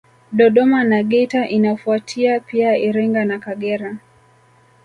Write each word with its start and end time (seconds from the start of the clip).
Dodoma 0.31 0.83
na 0.83 1.03
Geita 1.03 1.47
inafuatia 1.47 2.39
pia 2.39 2.77
Iringa 2.77 3.25
na 3.25 3.39
Kagera 3.39 3.97